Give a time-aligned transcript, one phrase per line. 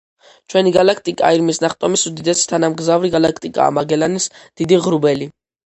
[0.53, 5.33] ჩვენი გალაქტიკა ირმის ნახტომის უდიდესი თანამგზავრი გალაქტიკაა მაგელანის დიდი ღრუბელი.